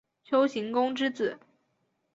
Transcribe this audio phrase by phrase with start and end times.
[0.23, 1.37] 丘行恭之子。